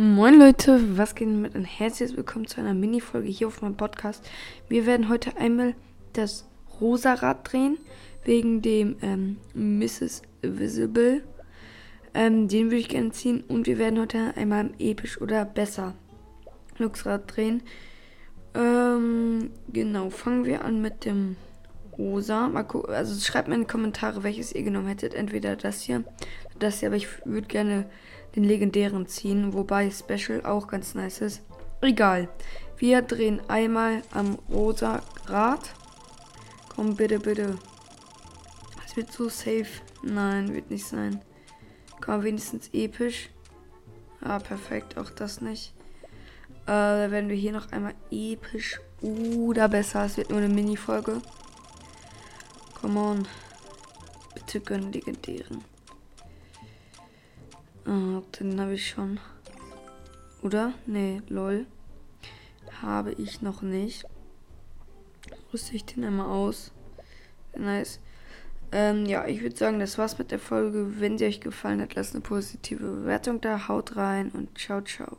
Moin 0.00 0.38
Leute, 0.38 0.96
was 0.96 1.14
geht 1.14 1.28
mit 1.28 1.54
ein 1.54 1.66
herzliches 1.66 2.16
Willkommen 2.16 2.46
zu 2.46 2.58
einer 2.58 2.72
Mini-Folge 2.72 3.28
hier 3.28 3.48
auf 3.48 3.60
meinem 3.60 3.76
Podcast. 3.76 4.26
Wir 4.66 4.86
werden 4.86 5.10
heute 5.10 5.36
einmal 5.36 5.74
das 6.14 6.48
rosa 6.80 7.12
Rad 7.12 7.52
drehen, 7.52 7.76
wegen 8.24 8.62
dem 8.62 8.96
ähm, 9.02 9.36
Mrs. 9.52 10.22
Visible. 10.40 11.22
Ähm, 12.14 12.48
den 12.48 12.68
würde 12.68 12.78
ich 12.78 12.88
gerne 12.88 13.10
ziehen 13.10 13.44
und 13.46 13.66
wir 13.66 13.76
werden 13.76 14.00
heute 14.00 14.34
einmal 14.36 14.70
episch 14.78 15.20
oder 15.20 15.44
besser 15.44 15.92
Luxrad 16.78 17.36
drehen. 17.36 17.62
Ähm, 18.54 19.50
genau, 19.70 20.08
fangen 20.08 20.46
wir 20.46 20.64
an 20.64 20.80
mit 20.80 21.04
dem 21.04 21.36
rosa. 21.98 22.50
also 22.88 23.20
schreibt 23.20 23.48
mir 23.48 23.56
in 23.56 23.60
die 23.60 23.66
Kommentare, 23.66 24.22
welches 24.22 24.54
ihr 24.54 24.62
genommen 24.62 24.88
hättet. 24.88 25.12
Entweder 25.12 25.56
das 25.56 25.82
hier, 25.82 26.04
das 26.60 26.80
hier, 26.80 26.88
aber 26.88 26.96
ich 26.96 27.08
würde 27.24 27.46
gerne 27.46 27.90
den 28.36 28.44
legendären 28.44 29.06
ziehen, 29.06 29.52
wobei 29.52 29.90
Special 29.90 30.44
auch 30.44 30.68
ganz 30.68 30.94
nice 30.94 31.20
ist. 31.20 31.42
Egal. 31.80 32.28
Wir 32.78 33.02
drehen 33.02 33.40
einmal 33.48 34.02
am 34.12 34.38
rosa 34.48 35.02
Rad. 35.26 35.74
Komm, 36.68 36.96
bitte, 36.96 37.18
bitte. 37.18 37.58
Es 38.86 38.96
wird 38.96 39.12
so 39.12 39.28
safe. 39.28 39.82
Nein, 40.02 40.54
wird 40.54 40.70
nicht 40.70 40.86
sein. 40.86 41.20
Komm, 42.00 42.22
wenigstens 42.22 42.70
episch. 42.72 43.30
Ah, 44.20 44.38
perfekt. 44.38 44.96
Auch 44.96 45.10
das 45.10 45.40
nicht. 45.40 45.74
Äh, 46.66 46.70
werden 46.70 47.28
wir 47.28 47.36
hier 47.36 47.52
noch 47.52 47.70
einmal 47.72 47.94
episch 48.10 48.80
oder 49.02 49.68
besser. 49.68 50.04
Es 50.04 50.16
wird 50.16 50.30
nur 50.30 50.38
eine 50.38 50.48
Mini-Folge. 50.48 51.20
Come 52.80 53.00
on. 53.00 53.28
Bitte 54.34 54.60
gönn 54.60 54.92
legendären. 54.92 55.64
Oh, 57.90 58.22
den 58.38 58.60
habe 58.60 58.74
ich 58.74 58.88
schon. 58.88 59.18
Oder? 60.42 60.74
Nee, 60.86 61.22
lol. 61.28 61.66
Habe 62.82 63.10
ich 63.14 63.42
noch 63.42 63.62
nicht. 63.62 64.04
Rüste 65.52 65.74
ich 65.74 65.86
den 65.86 66.04
einmal 66.04 66.28
aus. 66.28 66.70
Nice. 67.56 67.98
Ähm, 68.70 69.06
ja, 69.06 69.26
ich 69.26 69.42
würde 69.42 69.56
sagen, 69.56 69.80
das 69.80 69.98
war's 69.98 70.18
mit 70.18 70.30
der 70.30 70.38
Folge. 70.38 71.00
Wenn 71.00 71.18
sie 71.18 71.24
euch 71.24 71.40
gefallen 71.40 71.80
hat, 71.80 71.96
lasst 71.96 72.14
eine 72.14 72.22
positive 72.22 72.84
Bewertung 72.84 73.40
da. 73.40 73.66
Haut 73.66 73.96
rein 73.96 74.30
und 74.30 74.56
ciao, 74.56 74.80
ciao. 74.82 75.16